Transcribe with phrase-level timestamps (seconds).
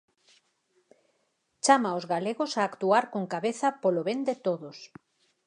[1.63, 4.77] Chama os galegos a actuar con cabeza polo ben de todos.